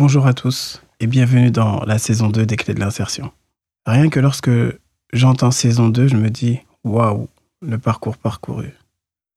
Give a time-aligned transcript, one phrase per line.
[0.00, 3.32] Bonjour à tous et bienvenue dans la saison 2 des clés de l'insertion.
[3.84, 4.50] Rien que lorsque
[5.12, 7.28] j'entends saison 2, je me dis waouh,
[7.60, 8.70] le parcours parcouru.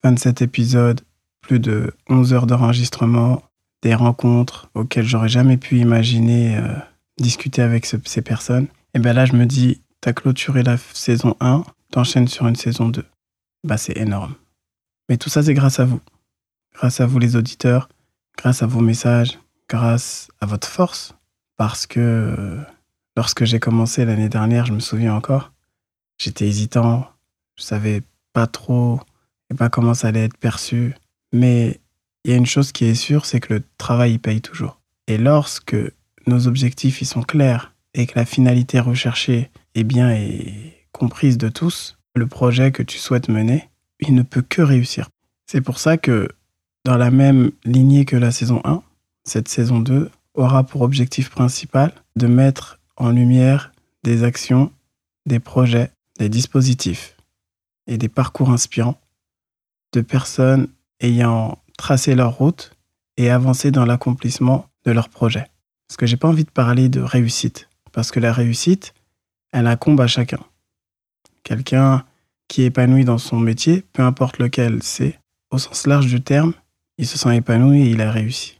[0.05, 1.01] 27 épisodes,
[1.41, 3.43] plus de 11 heures d'enregistrement,
[3.81, 6.73] des rencontres auxquelles j'aurais jamais pu imaginer euh,
[7.19, 8.67] discuter avec ces personnes.
[8.93, 12.87] Et bien là, je me dis, t'as clôturé la saison 1, t'enchaînes sur une saison
[12.87, 13.03] 2.
[13.65, 14.35] Bah, c'est énorme.
[15.09, 15.99] Mais tout ça, c'est grâce à vous.
[16.73, 17.89] Grâce à vous, les auditeurs,
[18.37, 19.37] grâce à vos messages,
[19.73, 21.15] grâce à votre force.
[21.57, 22.59] Parce que
[23.17, 25.51] lorsque j'ai commencé l'année dernière, je me souviens encore,
[26.19, 27.09] j'étais hésitant,
[27.57, 28.99] je savais pas trop
[29.49, 30.93] et pas comment ça allait être perçu.
[31.31, 31.79] Mais
[32.23, 34.79] il y a une chose qui est sûre, c'est que le travail, il paye toujours.
[35.07, 35.75] Et lorsque
[36.27, 41.49] nos objectifs, ils sont clairs et que la finalité recherchée, eh bien, est comprise de
[41.49, 43.69] tous, le projet que tu souhaites mener,
[43.99, 45.09] il ne peut que réussir.
[45.47, 46.29] C'est pour ça que,
[46.85, 48.83] dans la même lignée que la saison 1,
[49.23, 53.71] cette saison 2 aura pour objectif principal de mettre en lumière
[54.03, 54.71] des actions,
[55.25, 57.15] des projets, des dispositifs
[57.87, 58.99] et des parcours inspirants
[59.93, 60.67] de personnes
[60.99, 62.75] ayant tracé leur route
[63.17, 65.47] et avancé dans l'accomplissement de leurs projets.
[65.87, 68.93] Parce que j'ai pas envie de parler de réussite, parce que la réussite,
[69.51, 70.39] elle incombe à chacun.
[71.43, 72.03] Quelqu'un
[72.47, 75.19] qui est épanoui dans son métier, peu importe lequel c'est,
[75.51, 76.53] au sens large du terme,
[76.97, 78.59] il se sent épanoui et il a réussi.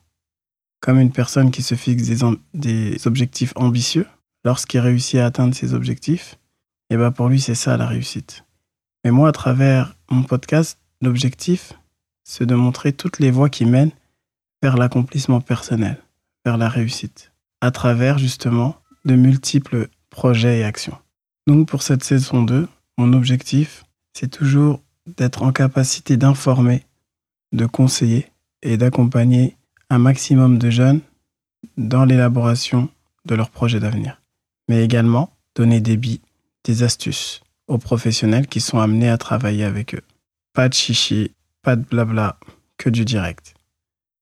[0.84, 2.09] Comme une personne qui se fixe
[2.53, 4.06] des, objectifs ambitieux,
[4.44, 6.38] lorsqu'il réussit à atteindre ses objectifs,
[6.89, 8.44] et eh ben pour lui c'est ça la réussite.
[9.06, 11.72] Mais moi, à travers mon podcast, l'objectif,
[12.26, 13.94] c'est de montrer toutes les voies qui mènent
[14.61, 16.04] vers l'accomplissement personnel,
[16.44, 20.98] vers la réussite, à travers justement de multiples projets et actions.
[21.48, 22.67] Donc pour cette saison 2,
[22.98, 26.84] mon objectif, c'est toujours d'être en capacité d'informer,
[27.54, 28.28] de conseiller
[28.64, 29.56] et d'accompagner
[29.94, 31.02] un maximum de jeunes
[31.77, 32.89] dans l'élaboration
[33.25, 34.19] de leurs projets d'avenir.
[34.67, 36.22] Mais également donner des billes,
[36.63, 40.02] des astuces aux professionnels qui sont amenés à travailler avec eux.
[40.53, 42.37] Pas de chichi, pas de blabla,
[42.77, 43.53] que du direct.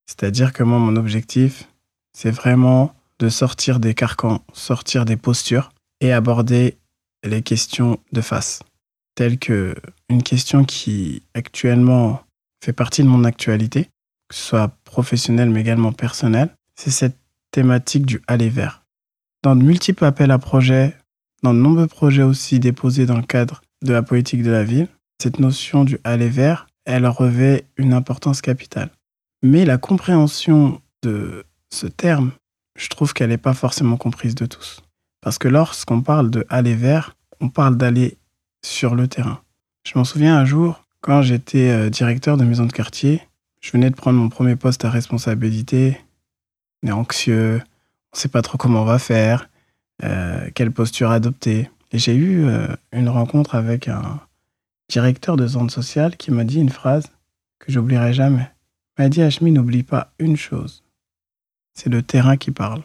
[0.07, 1.69] C'est-à-dire que moi, mon objectif,
[2.13, 5.71] c'est vraiment de sortir des carcans, sortir des postures
[6.01, 6.77] et aborder
[7.23, 8.61] les questions de face,
[9.15, 9.75] telles que
[10.09, 12.21] une question qui actuellement
[12.63, 13.89] fait partie de mon actualité,
[14.31, 17.17] que ce soit professionnelle mais également personnelle, c'est cette
[17.51, 18.85] thématique du aller vers.
[19.43, 20.95] Dans de multiples appels à projets,
[21.43, 24.87] dans de nombreux projets aussi déposés dans le cadre de la politique de la ville,
[25.21, 28.89] cette notion du aller vers, elle revêt une importance capitale.
[29.43, 32.31] Mais la compréhension de ce terme,
[32.77, 34.81] je trouve qu'elle n'est pas forcément comprise de tous.
[35.19, 38.17] Parce que lorsqu'on parle de aller vers, on parle d'aller
[38.63, 39.41] sur le terrain.
[39.85, 43.21] Je m'en souviens un jour, quand j'étais euh, directeur de maison de quartier,
[43.61, 45.99] je venais de prendre mon premier poste à responsabilité.
[46.83, 47.61] On est anxieux,
[48.11, 49.49] on ne sait pas trop comment on va faire,
[50.03, 51.69] euh, quelle posture adopter.
[51.91, 54.19] Et j'ai eu euh, une rencontre avec un
[54.89, 57.07] directeur de zone sociale qui m'a dit une phrase
[57.59, 58.49] que j'oublierai jamais.
[58.97, 60.83] Il m'a dit Hachmi, n'oublie pas une chose
[61.73, 62.83] c'est le terrain qui parle.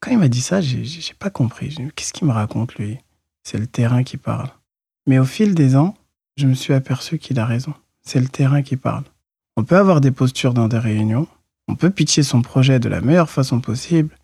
[0.00, 1.76] Quand il m'a dit ça, j'ai pas compris.
[1.94, 2.98] Qu'est-ce qu'il me raconte lui?
[3.42, 4.50] C'est le terrain qui parle.
[5.06, 5.94] Mais au fil des ans,
[6.36, 7.74] je me suis aperçu qu'il a raison.
[8.02, 9.04] C'est le terrain qui parle.
[9.56, 11.28] On peut avoir des postures dans des réunions,
[11.68, 14.16] on peut pitcher son projet de la meilleure façon possible.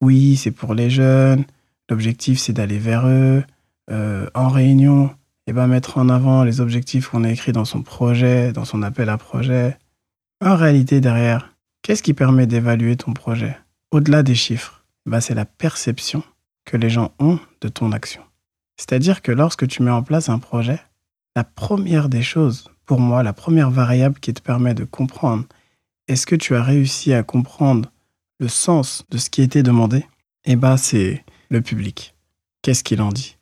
[0.00, 1.44] Oui, c'est pour les jeunes,
[1.90, 3.44] l'objectif c'est d'aller vers eux.
[3.88, 5.14] Euh, en réunion,
[5.46, 8.82] et ben mettre en avant les objectifs qu'on a écrits dans son projet, dans son
[8.82, 9.78] appel à projet.
[10.44, 13.56] En réalité, derrière, qu'est-ce qui permet d'évaluer ton projet?
[13.92, 16.24] Au-delà des chiffres, ben c'est la perception
[16.64, 18.22] que les gens ont de ton action.
[18.76, 20.80] C'est-à-dire que lorsque tu mets en place un projet,
[21.36, 25.44] la première des choses, pour moi, la première variable qui te permet de comprendre
[26.08, 27.90] est-ce que tu as réussi à comprendre
[28.38, 30.06] le sens de ce qui était demandé?
[30.44, 32.14] Eh ben, c'est le public.
[32.62, 33.36] Qu'est-ce qu'il en dit?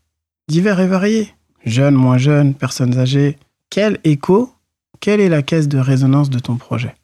[0.48, 1.34] Divers et variés.
[1.64, 3.38] Jeunes, moins jeunes, personnes âgées.
[3.70, 4.52] Quel écho?
[5.00, 6.94] Quelle est la caisse de résonance de ton projet?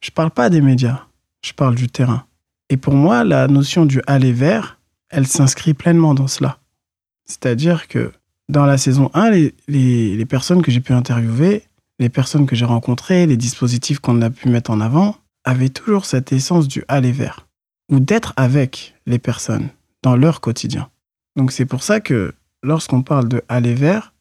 [0.00, 1.06] Je ne parle pas des médias,
[1.44, 2.24] je parle du terrain.
[2.68, 4.78] Et pour moi, la notion du aller vers,
[5.10, 6.58] elle s'inscrit pleinement dans cela.
[7.24, 8.12] C'est-à-dire que
[8.48, 9.30] dans la saison 1,
[9.68, 11.64] les, personnes que j'ai pu interviewer,
[11.98, 16.06] les personnes que j'ai rencontrées, les dispositifs qu'on a pu mettre en avant, avaient toujours
[16.06, 17.46] cette essence du aller vers,
[17.90, 19.68] ou d'être avec les personnes
[20.02, 20.88] dans leur quotidien.
[21.36, 24.14] Donc c'est pour ça que lorsqu'on parle de aller vers,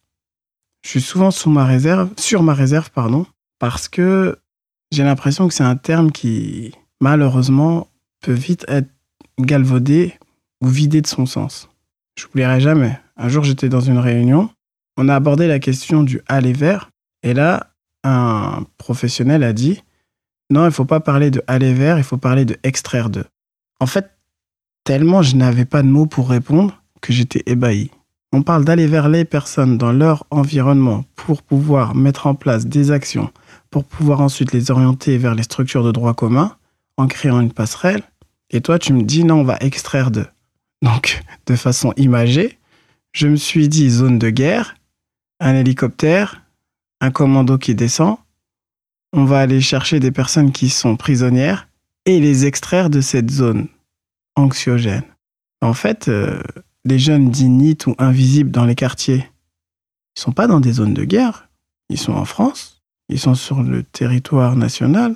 [0.84, 3.26] je suis souvent sous ma réserve, sur ma réserve, pardon,
[3.60, 4.38] parce que
[4.92, 7.88] j'ai l'impression que c'est un terme qui, malheureusement,
[8.22, 8.90] peut vite être
[9.40, 10.14] galvaudé
[10.62, 11.70] ou vidé de son sens.
[12.18, 13.00] Je n'oublierai jamais.
[13.18, 14.50] Un jour, j'étais dans une réunion,
[14.96, 16.92] on a abordé la question du aller vers,
[17.24, 17.72] et là,
[18.04, 19.82] un professionnel a dit
[20.50, 23.26] non, il ne faut pas parler de aller vers, il faut parler de extraire de.
[23.82, 24.12] En fait,
[24.86, 27.92] tellement je n'avais pas de mots pour répondre que j'étais ébahi.
[28.32, 32.92] On parle d'aller vers les personnes dans leur environnement pour pouvoir mettre en place des
[32.92, 33.32] actions,
[33.70, 36.56] pour pouvoir ensuite les orienter vers les structures de droit commun
[36.98, 38.04] en créant une passerelle.
[38.50, 40.28] Et toi, tu me dis non, on va extraire d'eux.
[40.82, 42.57] Donc, de façon imagée,
[43.18, 44.76] je me suis dit zone de guerre,
[45.40, 46.44] un hélicoptère,
[47.02, 48.18] un commando qui descend.
[49.12, 51.68] On va aller chercher des personnes qui sont prisonnières
[52.06, 53.70] et les extraire de cette zone
[54.36, 55.02] anxiogène.
[55.62, 56.40] En fait, euh,
[56.86, 59.28] les jeunes dits ou invisibles dans les quartiers,
[60.16, 61.50] ils sont pas dans des zones de guerre.
[61.90, 65.16] Ils sont en France, ils sont sur le territoire national,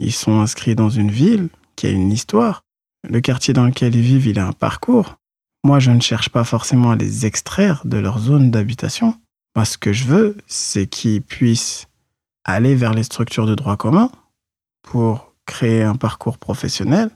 [0.00, 2.62] ils sont inscrits dans une ville qui a une histoire.
[3.08, 5.16] Le quartier dans lequel ils vivent, il a un parcours.
[5.66, 9.16] Moi, je ne cherche pas forcément à les extraire de leur zone d'habitation.
[9.56, 11.88] Moi, ce que je veux, c'est qu'ils puissent
[12.44, 14.12] aller vers les structures de droit commun
[14.82, 17.10] pour créer un parcours professionnel,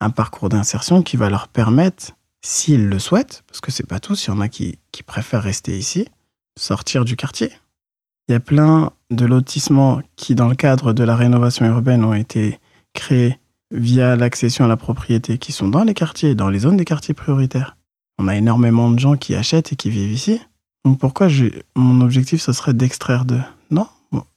[0.00, 4.26] un parcours d'insertion qui va leur permettre, s'ils le souhaitent, parce que c'est pas tous,
[4.26, 6.06] il y en a qui, qui préfèrent rester ici,
[6.56, 7.50] sortir du quartier.
[8.28, 12.14] Il y a plein de lotissements qui, dans le cadre de la rénovation urbaine, ont
[12.14, 12.60] été
[12.94, 13.40] créés
[13.72, 17.12] via l'accession à la propriété, qui sont dans les quartiers, dans les zones des quartiers
[17.12, 17.74] prioritaires.
[18.18, 20.40] On a énormément de gens qui achètent et qui vivent ici.
[20.84, 21.28] Donc pourquoi
[21.76, 23.42] mon objectif, ce serait d'extraire d'eux?
[23.70, 23.88] Non,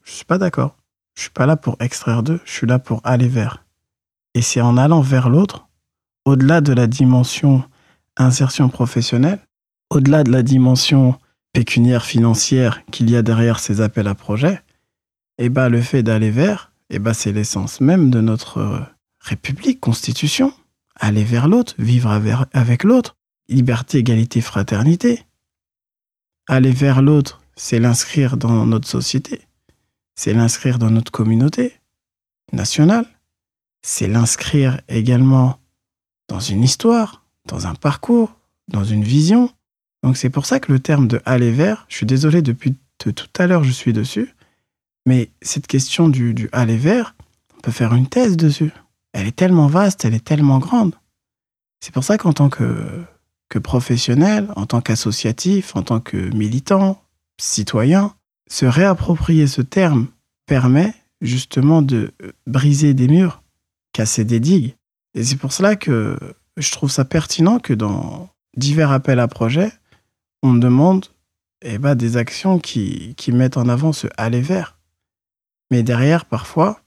[0.04, 0.75] je suis pas d'accord.
[1.16, 3.63] Je suis pas là pour extraire d'eux, je suis là pour aller vers.
[4.33, 5.68] Et c'est en allant vers l'autre,
[6.25, 7.63] au-delà de la dimension
[8.18, 9.39] insertion professionnelle,
[9.89, 11.18] au-delà de la dimension
[11.54, 14.62] pécuniaire financière qu'il y a derrière ces appels à projets,
[15.38, 18.60] et eh ben le fait d'aller vers, et eh ben c'est l'essence même de notre
[18.60, 18.80] euh,
[19.19, 20.54] République, Constitution.
[20.95, 22.12] Aller vers l'autre, vivre
[22.54, 23.16] avec l'autre,
[23.51, 25.25] liberté, égalité, fraternité.
[26.48, 29.42] Aller vers l'autre, c'est l'inscrire dans notre société,
[30.15, 31.74] c'est l'inscrire dans notre communauté
[32.51, 33.06] nationale,
[33.83, 35.59] c'est l'inscrire également
[36.27, 38.36] dans une histoire, dans un parcours,
[38.68, 39.54] dans une vision,
[40.04, 43.13] donc c'est pour ça que le terme de aller vers, je suis désolé depuis tout
[43.38, 44.33] à l'heure je suis dessus,
[45.06, 47.15] mais cette question du, aller vers,
[47.57, 48.71] on peut faire une thèse dessus.
[49.13, 50.95] Elle est tellement vaste, elle est tellement grande.
[51.80, 53.04] C'est pour ça qu'en tant que,
[53.51, 57.03] que professionnel, en tant qu'associatif, en tant que militant,
[57.38, 58.15] citoyen,
[58.50, 60.07] se réapproprier ce terme
[60.45, 62.13] permet justement de
[62.48, 63.44] briser des murs,
[63.92, 64.75] casser des digues.
[65.15, 66.18] Et c'est pour cela que
[66.56, 69.74] je trouve ça pertinent que dans divers appels à projets,
[70.44, 71.07] on demande
[71.62, 74.80] eh ben, des actions qui, qui mettent en avant ce aller vers.
[75.71, 76.81] Mais derrière, parfois,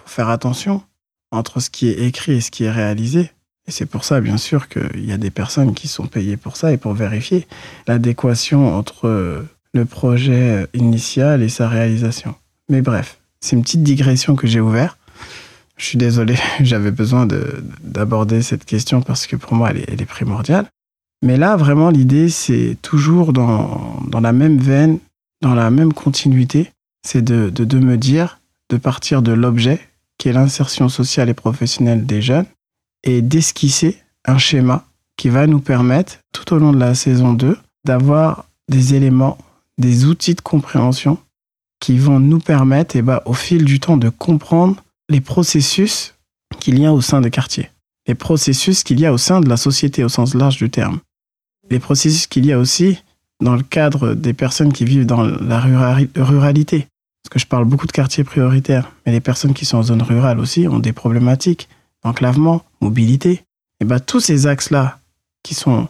[0.00, 0.82] faut faire attention
[1.30, 3.32] entre ce qui est écrit et ce qui est réalisé.
[3.68, 6.56] Et c'est pour ça, bien sûr, qu'il y a des personnes qui sont payées pour
[6.56, 7.46] ça et pour vérifier
[7.88, 12.34] l'adéquation entre le projet initial et sa réalisation.
[12.68, 14.98] Mais bref, c'est une petite digression que j'ai ouverte.
[15.76, 17.26] Je suis désolé, j'avais besoin
[17.82, 20.66] d'aborder cette question parce que pour moi, elle est primordiale.
[21.22, 24.98] Mais là, vraiment, l'idée, c'est toujours dans, dans, la même veine,
[25.42, 26.70] dans la même continuité.
[27.06, 28.38] C'est de, de, de me dire,
[28.68, 29.80] de partir de l'objet,
[30.18, 32.46] qui est l'insertion sociale et professionnelle des jeunes,
[33.06, 34.84] et d'esquisser un schéma
[35.16, 37.56] qui va nous permettre, tout au long de la saison 2,
[37.86, 39.38] d'avoir des éléments,
[39.78, 41.16] des outils de compréhension
[41.80, 46.14] qui vont nous permettre, et eh ben, au fil du temps, de comprendre les processus
[46.60, 47.70] qu'il y a au sein des quartiers,
[48.06, 51.00] les processus qu'il y a au sein de la société au sens large du terme
[51.70, 53.02] les processus qu'il y a aussi
[53.42, 56.86] dans le cadre des personnes qui vivent dans la ruralité.
[57.22, 60.02] Parce que je parle beaucoup de quartiers prioritaires, mais les personnes qui sont en zone
[60.02, 61.68] rurale aussi ont des problématiques
[62.06, 63.42] d'enclavement, mobilité.
[63.80, 65.00] Et bien tous ces axes-là,
[65.42, 65.88] qui sont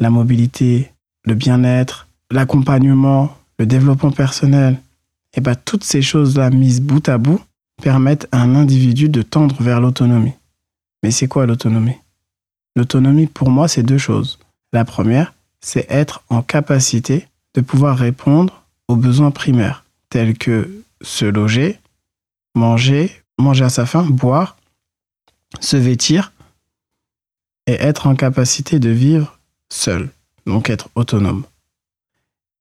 [0.00, 0.90] la mobilité,
[1.24, 4.80] le bien-être, l'accompagnement, le développement personnel,
[5.34, 7.40] et bien toutes ces choses-là mises bout à bout
[7.80, 10.34] permettent à un individu de tendre vers l'autonomie.
[11.02, 11.96] Mais c'est quoi l'autonomie?
[12.74, 14.40] L'autonomie, pour moi, c'est deux choses.
[14.72, 21.24] La première, c'est être en capacité de pouvoir répondre aux besoins primaires, tels que se
[21.24, 21.78] loger,
[22.56, 24.56] manger, manger à sa faim, boire,
[25.60, 26.32] se vêtir
[27.66, 29.38] et être en capacité de vivre
[29.70, 30.10] seul,
[30.46, 31.44] donc être autonome.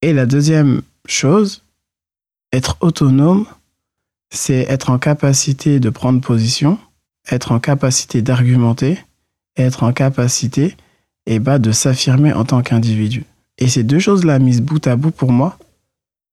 [0.02, 1.64] Et la deuxième chose,
[2.52, 3.46] être autonome,
[4.32, 6.80] c'est être en capacité de prendre position,
[7.30, 9.00] être en capacité d'argumenter,
[9.58, 10.76] être en capacité
[11.26, 13.26] et bah, de s'affirmer en tant qu'individu.
[13.58, 15.58] Et ces deux choses-là, mises bout à bout pour moi,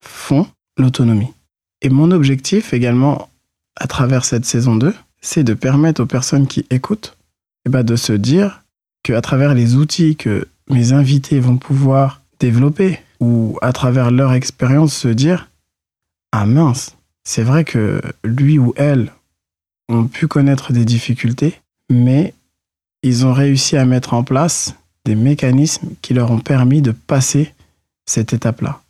[0.03, 0.47] font
[0.79, 1.33] l'autonomie.
[1.83, 3.29] Et mon objectif également,
[3.77, 7.17] à travers cette saison 2, c'est de permettre aux personnes qui écoutent
[7.67, 8.63] et bah, de se dire
[9.03, 14.95] qu'à travers les outils que mes invités vont pouvoir développer, ou à travers leur expérience,
[14.95, 15.51] se dire
[16.33, 19.13] Ah mince, c'est vrai que lui ou elle
[19.89, 21.61] ont pu connaître des difficultés,
[21.91, 22.35] mais
[23.03, 27.55] ils ont réussi à mettre en place des mécanismes qui leur ont permis de passer
[28.07, 28.81] cette étape-là.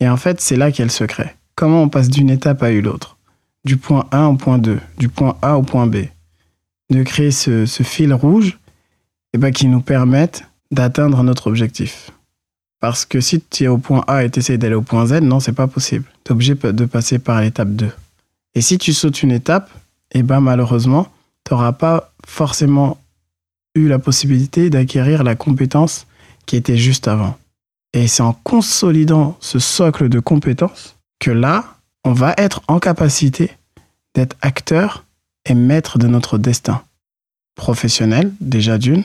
[0.00, 1.36] Et en fait, c'est là qu'est le secret.
[1.54, 3.16] Comment on passe d'une étape à une autre?
[3.64, 6.06] Du point A au point 2, du point A au point B.
[6.90, 8.58] De créer ce, fil rouge
[9.32, 12.10] eh ben, qui nous permette d'atteindre notre objectif.
[12.80, 15.20] Parce que si tu es au point A et tu essaies d'aller au point Z,
[15.20, 16.06] non, c'est pas possible.
[16.24, 17.90] Tu es obligé de passer par l'étape 2.
[18.54, 19.70] Et si tu sautes une étape,
[20.12, 21.06] et eh ben malheureusement,
[21.44, 22.98] tu n'auras pas forcément
[23.74, 26.06] eu la possibilité d'acquérir la compétence
[26.46, 27.36] qui était juste avant.
[27.92, 33.50] Et c'est en consolidant ce socle de compétences que là, on va être en capacité
[34.14, 35.04] d'être acteur
[35.44, 36.82] et maître de notre destin.
[37.54, 39.04] Professionnel, déjà d'une,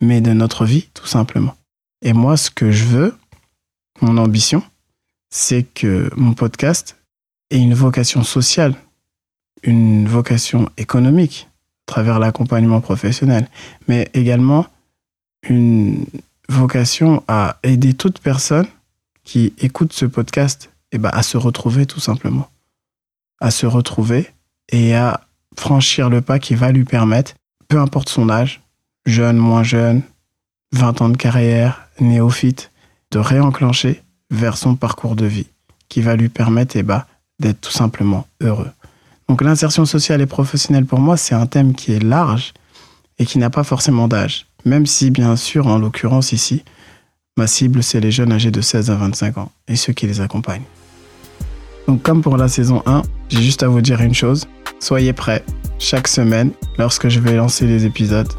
[0.00, 1.56] mais de notre vie, tout simplement.
[2.02, 3.16] Et moi, ce que je veux,
[4.00, 4.62] mon ambition,
[5.30, 6.96] c'est que mon podcast
[7.50, 8.74] ait une vocation sociale,
[9.62, 11.48] une vocation économique
[11.88, 13.48] à travers l'accompagnement professionnel,
[13.88, 14.66] mais également
[15.48, 16.06] une
[16.48, 18.66] vocation à aider toute personne
[19.24, 22.48] qui écoute ce podcast eh ben, à se retrouver tout simplement.
[23.40, 24.32] À se retrouver
[24.70, 25.20] et à
[25.56, 27.34] franchir le pas qui va lui permettre,
[27.68, 28.62] peu importe son âge,
[29.04, 30.02] jeune, moins jeune,
[30.72, 32.70] 20 ans de carrière, néophyte,
[33.10, 35.46] de réenclencher vers son parcours de vie
[35.88, 37.04] qui va lui permettre eh ben,
[37.38, 38.70] d'être tout simplement heureux.
[39.28, 42.54] Donc l'insertion sociale et professionnelle pour moi, c'est un thème qui est large
[43.18, 44.46] et qui n'a pas forcément d'âge.
[44.64, 46.64] Même si, bien sûr, en l'occurrence ici,
[47.36, 50.20] ma cible, c'est les jeunes âgés de 16 à 25 ans et ceux qui les
[50.20, 50.64] accompagnent.
[51.86, 54.46] Donc comme pour la saison 1, j'ai juste à vous dire une chose.
[54.80, 55.44] Soyez prêts.
[55.78, 58.32] Chaque semaine, lorsque je vais lancer les épisodes,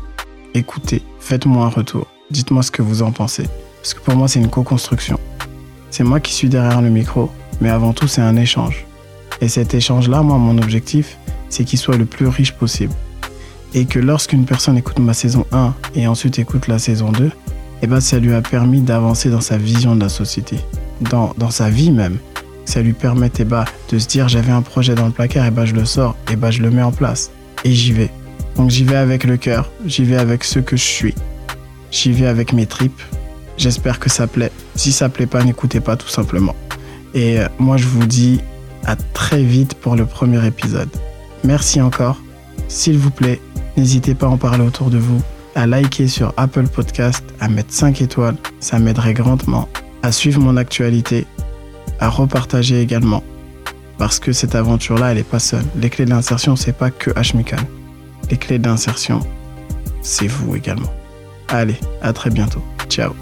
[0.54, 2.08] écoutez, faites-moi un retour.
[2.30, 3.48] Dites-moi ce que vous en pensez.
[3.82, 5.18] Parce que pour moi, c'est une co-construction.
[5.92, 8.86] C'est moi qui suis derrière le micro, mais avant tout, c'est un échange.
[9.40, 11.18] Et cet échange-là, moi, mon objectif,
[11.50, 12.94] c'est qu'il soit le plus riche possible.
[13.74, 17.32] Et que lorsqu'une personne écoute ma saison 1 et ensuite écoute la saison 2,
[17.82, 20.58] eh ben, ça lui a permis d'avancer dans sa vision de la société,
[21.02, 22.18] dans, dans sa vie même.
[22.68, 25.48] Ça lui permet eh ben, de se dire j'avais un projet dans le placard, et
[25.48, 27.32] eh ben, je le sors, et ben, je le mets en place.
[27.64, 28.12] Et j'y vais.
[28.58, 31.16] Donc j'y vais avec le cœur, j'y vais avec ce que je suis.
[31.92, 33.02] J'y vais avec mes tripes.
[33.58, 34.52] J'espère que ça plaît.
[34.76, 36.56] Si ça plaît pas, n'écoutez pas tout simplement.
[37.14, 38.42] Et euh, moi je vous dis
[38.84, 40.90] à très vite pour le premier épisode.
[41.46, 42.22] Merci encore.
[42.68, 43.40] S'il vous plaît,
[43.78, 45.22] n'hésitez pas à en parler autour de vous,
[45.56, 49.70] à liker sur Apple Podcast, à mettre 5 étoiles, ça m'aiderait grandement,
[50.04, 51.26] à suivre mon actualité,
[52.00, 53.24] à repartager également.
[53.98, 55.66] Parce que cette aventure-là, elle n'est pas seule.
[55.76, 57.58] Les clés d'insertion, c'est pas que Hmikan.
[58.30, 59.20] Les clés d'insertion,
[60.02, 60.94] c'est vous également.
[61.48, 62.62] Allez, à très bientôt.
[62.90, 63.14] Ciao.